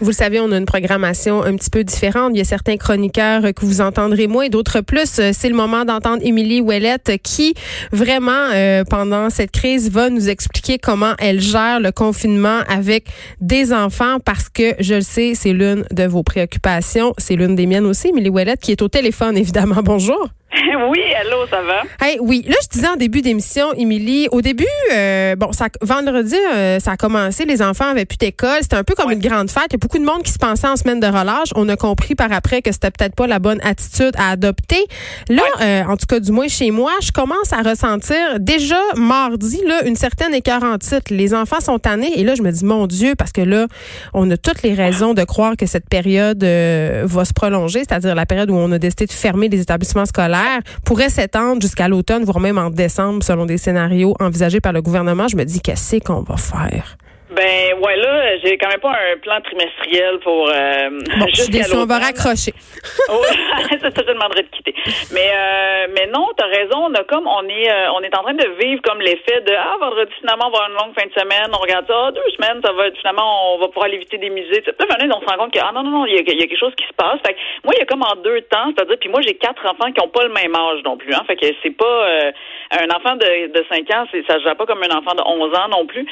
[0.00, 2.30] Vous le savez, on a une programmation un petit peu différente.
[2.32, 5.20] Il y a certains chroniqueurs que vous entendrez moins d'autres plus.
[5.32, 7.52] C'est le moment d'entendre Émilie Ouellette qui,
[7.92, 13.08] vraiment, euh, pendant cette crise, va nous expliquer comment elle gère le confinement avec
[13.42, 17.12] des enfants parce que, je le sais, c'est l'une de vos préoccupations.
[17.18, 18.08] C'est l'une des miennes aussi.
[18.08, 19.82] Émilie Ouellette qui est au téléphone, évidemment.
[19.84, 20.30] Bonjour.
[20.90, 21.82] oui, hello, ça va?
[22.04, 26.34] Hey, oui, là, je disais en début d'émission, Émilie, au début, euh, bon, ça, vendredi,
[26.52, 29.48] euh, ça a commencé, les enfants avaient plus d'école, c'était un peu comme une grande
[29.48, 29.66] fête.
[29.68, 31.50] Il y a beaucoup de monde qui se pensait en semaine de relâche.
[31.54, 34.84] On a compris par après que c'était peut-être pas la bonne attitude à adopter.
[35.28, 39.60] Là, euh, en tout cas, du moins chez moi, je commence à ressentir déjà mardi,
[39.66, 41.10] là, une certaine écœurantite.
[41.10, 43.66] Les enfants sont tannés et là, je me dis, mon Dieu, parce que là,
[44.14, 48.26] on a toutes les raisons de croire que cette période va se prolonger, c'est-à-dire la
[48.26, 50.39] période où on a décidé de fermer les établissements scolaires
[50.84, 55.28] pourrait s'étendre jusqu'à l'automne, voire même en décembre, selon des scénarios envisagés par le gouvernement.
[55.28, 56.96] Je me dis, qu'est-ce qu'on va faire?
[57.30, 61.86] Ben ouais là, j'ai quand même pas un plan trimestriel pour euh, bon, jusqu'à on
[61.86, 62.52] va raccrocher.
[63.06, 64.74] ça, ça, je demanderais de quitter.
[65.12, 68.22] Mais euh, mais non, t'as raison, on a comme on est euh, on est en
[68.22, 71.06] train de vivre comme l'effet de ah vendredi finalement on va avoir une longue fin
[71.06, 73.86] de semaine, on regarde ça, ah, deux semaines, ça va être finalement on va pouvoir
[73.86, 74.62] aller visiter des musées.
[74.62, 76.58] Puis là, on se rend compte que ah non non non, il y a, quelque
[76.58, 77.20] chose qui se passe.
[77.24, 79.64] Fait que, moi il y a comme en deux temps, c'est-à-dire puis moi j'ai quatre
[79.66, 81.22] enfants qui ont pas le même âge non plus hein.
[81.28, 82.32] Fait que c'est pas euh,
[82.72, 85.54] un enfant de de 5 ans, ça se gère pas comme un enfant de 11
[85.56, 86.06] ans non plus.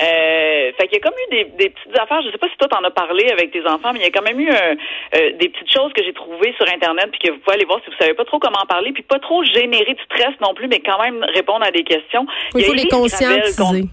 [0.00, 2.22] Euh, fait qu'il y a comme eu des, des, petites affaires.
[2.22, 4.10] Je sais pas si toi t'en as parlé avec tes enfants, mais il y a
[4.10, 4.74] quand même eu euh,
[5.16, 7.80] euh, des petites choses que j'ai trouvées sur internet puis que vous pouvez aller voir
[7.84, 10.54] si vous savez pas trop comment en parler, puis pas trop générer du stress non
[10.54, 12.26] plus, mais quand même répondre à des questions.
[12.54, 13.88] Il faut les conscientiser.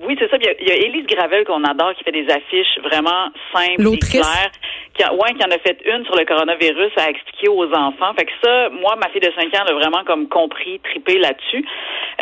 [0.00, 0.36] Oui, c'est ça.
[0.40, 4.50] Il y, a, Élise Gravel qu'on adore qui fait des affiches vraiment simples et claires.
[4.94, 8.12] Qui, a, ouais, qui en a fait une sur le coronavirus à expliquer aux enfants.
[8.18, 11.18] Fait que ça, moi, ma fille de 5 ans, elle a vraiment comme compris, tripé
[11.18, 11.64] là-dessus.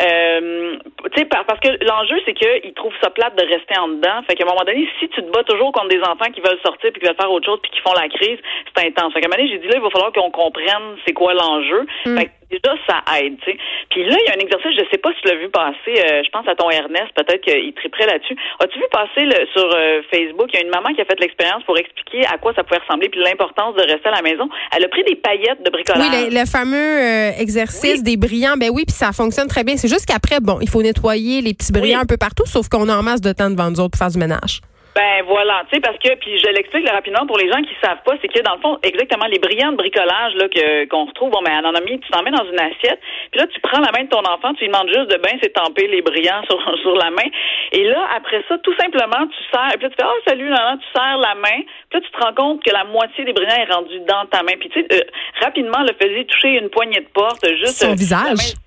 [0.01, 0.77] Euh,
[1.13, 4.21] tu sais, parce que l'enjeu, c'est qu'ils trouvent ça plate de rester en dedans.
[4.27, 6.59] Fait qu'à un moment donné, si tu te bats toujours contre des enfants qui veulent
[6.63, 8.39] sortir puis qui veulent faire autre chose puis qui font la crise,
[8.75, 9.13] c'est intense.
[9.13, 11.33] Fait qu'à un moment donné, j'ai dit là, il va falloir qu'on comprenne c'est quoi
[11.33, 11.85] l'enjeu.
[12.05, 12.17] Mm.
[12.17, 13.57] Fait que déjà, ça aide, tu sais.
[13.89, 15.95] Puis là, il y a un exercice, je sais pas si tu l'as vu passer,
[15.95, 18.35] euh, je pense à ton Ernest, peut-être qu'il triperait là-dessus.
[18.59, 21.19] As-tu vu passer le, sur euh, Facebook, il y a une maman qui a fait
[21.19, 24.49] l'expérience pour expliquer à quoi ça pouvait ressembler puis l'importance de rester à la maison?
[24.75, 26.01] Elle a pris des paillettes de bricolage.
[26.01, 29.77] Oui, le, fameux euh, exercice des brillants, ben oui, puis ça fonctionne très bien.
[29.77, 32.89] C'est juste qu'après, bon, il faut nettoyer les petits brillants un peu partout, sauf qu'on
[32.89, 34.61] a en masse de temps devant nous autres pour faire du ménage.
[34.93, 38.03] Ben voilà, tu sais, parce que, puis je l'explique rapidement pour les gens qui savent
[38.03, 41.31] pas, c'est que dans le fond, exactement, les brillants de bricolage là que qu'on retrouve,
[41.31, 42.99] bon, ben, en mis, tu t'en mets dans une assiette,
[43.31, 45.39] puis là, tu prends la main de ton enfant, tu lui demandes juste de bien
[45.41, 47.29] s'étamper les brillants sur, sur la main,
[47.71, 50.75] et là, après ça, tout simplement, tu sers, puis là, tu fais, oh, salut, là,
[50.75, 53.63] tu serres la main, puis là, tu te rends compte que la moitié des brillants
[53.63, 55.01] est rendue dans ta main, puis tu sais, euh,
[55.39, 57.79] rapidement, le faisait toucher une poignée de porte, juste...
[57.79, 58.59] Son visage.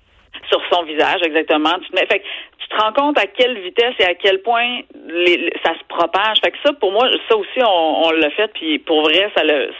[0.49, 1.73] sur son visage, exactement.
[1.85, 2.23] Tu te, mets, fait,
[2.65, 6.37] tu te rends compte à quelle vitesse et à quel point les, ça se propage.
[6.43, 9.43] Fait que ça, pour moi, ça aussi, on, on l'a fait, puis pour vrai, ça
[9.43, 9.71] le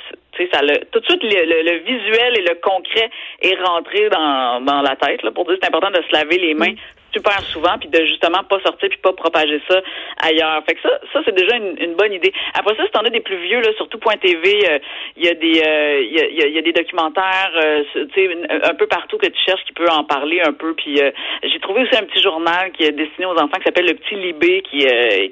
[0.51, 3.09] ça le, tout de suite le, le, visuel et le concret
[3.41, 6.53] est rentré dans, dans la tête là, pour dire c'est important de se laver les
[6.53, 6.73] mains
[7.15, 9.79] super souvent, puis de justement pas sortir puis pas propager ça
[10.21, 10.61] ailleurs.
[10.67, 12.33] Fait que ça, ça c'est déjà une, bonne idée.
[12.53, 14.79] Après ça, si t'en as des plus vieux, là, surtout Point TV, il euh,
[15.23, 18.29] y a des euh, il y, a, y, a, des documentaires, euh, tu sais,
[18.63, 20.73] un peu partout que tu cherches qui peut en parler un peu.
[20.73, 20.99] Puis
[21.43, 24.15] j'ai trouvé aussi un petit journal qui est destiné aux enfants qui s'appelle le Petit
[24.15, 24.85] Libé qui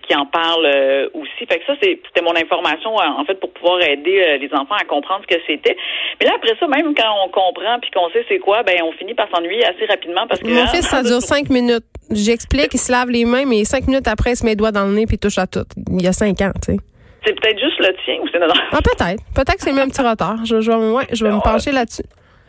[0.07, 0.65] qui en parle
[1.13, 1.45] aussi.
[1.49, 5.23] Fait que ça, c'était mon information en fait pour pouvoir aider les enfants à comprendre
[5.29, 5.75] ce que c'était.
[6.19, 8.91] Mais là après ça, même quand on comprend puis qu'on sait c'est quoi, ben on
[8.93, 11.72] finit par s'ennuyer assez rapidement parce que mon fils ça dure cinq minutes
[12.15, 14.71] J'explique, il se lave les mains, mais cinq minutes après, il se met les doigts
[14.71, 15.65] dans le nez puis il touche à tout.
[15.91, 16.79] Il y a cinq ans, tu sais.
[17.25, 18.59] C'est peut-être juste le tien ou c'est notre.
[18.71, 19.23] Ah, peut-être.
[19.33, 20.43] Peut-être que c'est même un petit retard.
[20.45, 22.03] Je, je, ouais, je vais me pencher là-dessus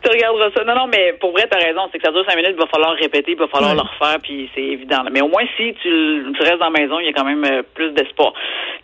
[0.05, 0.63] tu regarderas ça.
[0.63, 1.81] Non, non, mais pour vrai, t'as raison.
[1.91, 4.19] C'est que ça dure cinq minutes, il va falloir répéter, il va falloir le refaire,
[4.21, 5.03] puis c'est évident.
[5.11, 7.43] Mais au moins, si tu, tu, restes dans la maison, il y a quand même
[7.43, 8.33] euh, plus d'espoir.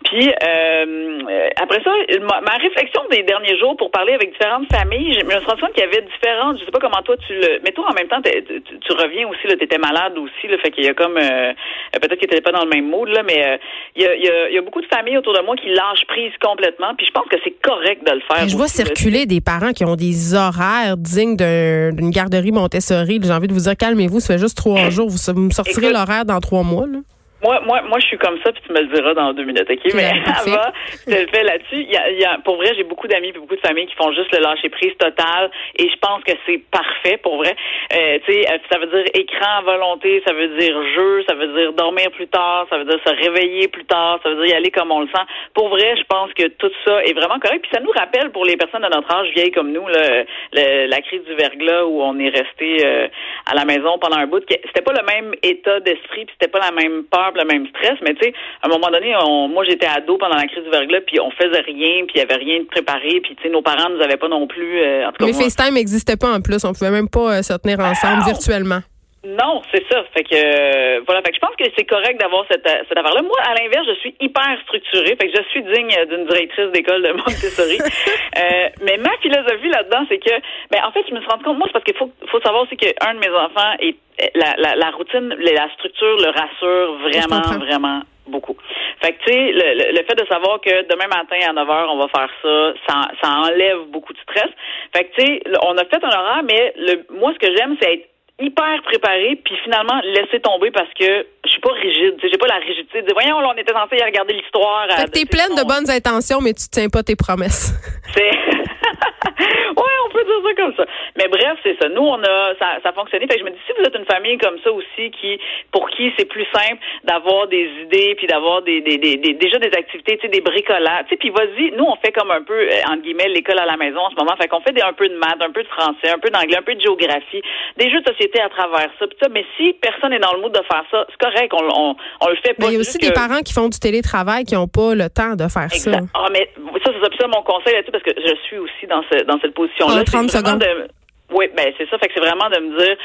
[0.04, 1.18] Puis euh,
[1.56, 5.46] après ça, ma, réflexion des derniers jours pour parler avec différentes familles, je me suis
[5.46, 6.58] rendu compte qu'il y avait différentes.
[6.58, 7.60] Je sais pas comment toi tu le.
[7.64, 9.46] Mais toi, en même temps, tu, tu, reviens aussi.
[9.46, 10.48] Là, t'étais malade aussi.
[10.48, 11.52] Là, fait qu'il y a comme euh,
[11.92, 13.60] peut-être que t'étais pas dans le même mood là, mais
[13.96, 16.32] il y, a, il, y a, beaucoup de familles autour de moi qui lâchent prise
[16.42, 16.94] complètement.
[16.96, 18.48] Puis je pense que c'est correct de le faire.
[18.48, 23.20] je vois circuler des parents qui ont des horaires digne d'une garderie Montessori.
[23.22, 25.08] J'ai envie de vous dire, calmez-vous, ça fait juste trois jours.
[25.08, 26.86] Vous, me sortirez l'horaire dans trois mois.
[26.86, 26.98] Là.
[27.42, 29.68] Moi, moi, moi, je suis comme ça, puis tu me le diras dans deux minutes,
[29.68, 29.94] OK?
[29.94, 30.72] Mais ça va,
[31.06, 31.82] je le fais là-dessus.
[31.82, 34.12] Y a, y a, pour vrai, j'ai beaucoup d'amis et beaucoup de familles qui font
[34.12, 37.54] juste le lâcher prise total, et je pense que c'est parfait, pour vrai.
[37.92, 41.48] Euh, tu sais, ça veut dire écran à volonté, ça veut dire jeu, ça veut
[41.48, 44.56] dire dormir plus tard, ça veut dire se réveiller plus tard, ça veut dire y
[44.56, 45.24] aller comme on le sent.
[45.54, 47.62] Pour vrai, je pense que tout ça est vraiment correct.
[47.62, 51.00] Puis ça nous rappelle, pour les personnes de notre âge vieilles comme nous, là, la
[51.00, 53.08] crise du verglas où on est resté euh,
[53.50, 56.60] à la maison pendant un bout, c'était pas le même état d'esprit, puis c'était pas
[56.60, 57.98] la même peur le même stress.
[58.02, 60.70] Mais tu sais, à un moment donné, on, moi j'étais ado pendant la crise du
[60.70, 63.48] verglas, puis on faisait rien, puis il y avait rien de préparé, puis tu sais,
[63.48, 64.80] nos parents nous avaient pas non plus.
[64.80, 67.42] Euh, en tout cas, Mais FaceTime n'existait pas en plus, on pouvait même pas euh,
[67.42, 68.80] se tenir ensemble virtuellement.
[69.24, 70.02] Non, c'est ça.
[70.14, 73.22] Fait que euh, voilà, fait que je pense que c'est correct d'avoir cette, cette affaire-là.
[73.22, 75.14] Moi, à l'inverse, je suis hyper structurée.
[75.14, 77.78] Fait que je suis digne d'une directrice d'école de Montessori.
[78.38, 80.34] euh, mais ma philosophie là-dedans, c'est que
[80.72, 82.64] ben en fait, je me suis rendu compte, moi, c'est parce qu'il faut, faut savoir
[82.64, 83.94] aussi qu'un de mes enfants est
[84.34, 88.56] la, la, la routine, la structure le rassure vraiment, vraiment beaucoup.
[89.00, 91.86] Fait que, tu sais, le, le, fait de savoir que demain matin à 9 h,
[91.90, 94.50] on va faire ça, ça, ça enlève beaucoup de stress.
[94.94, 97.76] Fait que, tu sais, on a fait un horaire, mais le, moi, ce que j'aime,
[97.80, 98.11] c'est être
[98.42, 102.14] hyper préparé, puis finalement laisser tomber parce que je suis pas rigide.
[102.22, 104.86] J'ai pas la rigidité de dire, voyons, on était censé y regarder l'histoire.
[104.90, 107.72] Fait que t'es pleine de bonnes intentions, mais tu tiens pas tes promesses.
[108.14, 108.20] C'est.
[108.30, 110.84] ouais, on peut dire ça comme ça.
[111.22, 111.88] Mais bref, c'est ça.
[111.88, 113.26] Nous, on a, ça, ça a fonctionné.
[113.28, 115.38] Fait que je me dis, si vous êtes une famille comme ça aussi, qui,
[115.70, 119.70] pour qui c'est plus simple d'avoir des idées, puis d'avoir des, des, des, déjà des
[119.70, 121.04] activités, tu sais, des bricolages.
[121.04, 123.66] Tu sais, puis vas-y, nous, on fait comme un peu, euh, entre guillemets, l'école à
[123.66, 124.34] la maison en ce moment.
[124.36, 126.58] Fait qu'on fait des, un peu de maths, un peu de français, un peu d'anglais,
[126.58, 127.42] un peu de géographie,
[127.76, 129.06] des jeux de société à travers ça.
[129.20, 129.28] ça.
[129.30, 132.28] Mais si personne n'est dans le mood de faire ça, c'est correct, on, on, on,
[132.28, 132.66] le fait pas.
[132.66, 135.08] Mais il y a aussi des parents qui font du télétravail qui n'ont pas le
[135.08, 135.92] temps de faire exact.
[135.92, 136.00] ça.
[136.14, 136.48] Ah, mais
[136.84, 139.54] ça, c'est ça mon conseil là-dessus, parce que je suis aussi dans, ce, dans cette
[139.54, 140.02] position-là.
[140.04, 140.58] 30 secondes.
[140.58, 140.88] De,
[141.32, 141.98] oui, ben c'est ça.
[141.98, 142.96] Fait que c'est vraiment de me dire,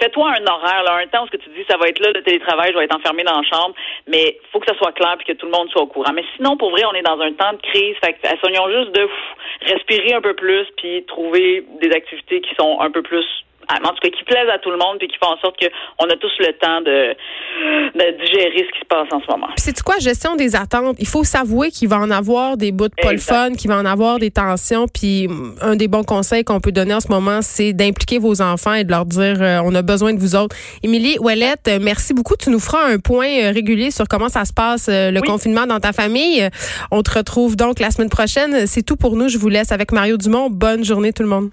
[0.00, 2.10] fais-toi un horaire, là, un temps où ce que tu dis, ça va être là
[2.14, 3.74] le télétravail, je vais être enfermé dans la chambre,
[4.06, 6.12] mais faut que ça soit clair puis que tout le monde soit au courant.
[6.14, 7.96] Mais sinon, pour vrai, on est dans un temps de crise.
[8.02, 9.08] Fait que soignons juste de
[9.66, 13.26] respirer un peu plus puis trouver des activités qui sont un peu plus
[13.68, 16.04] en tout cas qui plaisent à tout le monde puis qui font en sorte qu'on
[16.08, 17.14] a tous le temps de,
[17.94, 19.48] de digérer ce qui se passe en ce moment.
[19.56, 20.96] C'est quoi gestion des attentes?
[20.98, 23.78] Il faut s'avouer qu'il va en avoir des bouts de pas le fun, qu'il va
[23.78, 25.28] en avoir des tensions puis
[25.60, 28.84] un des bons conseils qu'on peut donner en ce moment c'est d'impliquer vos enfants et
[28.84, 30.56] de leur dire euh, on a besoin de vous autres.
[30.82, 34.44] Émilie Ouellette, euh, merci beaucoup, tu nous feras un point euh, régulier sur comment ça
[34.44, 36.48] se passe le confinement dans ta famille.
[36.90, 38.66] On te retrouve donc la semaine prochaine.
[38.66, 40.48] C'est tout pour nous, je vous laisse avec Mario Dumont.
[40.50, 41.50] Bonne journée tout le monde.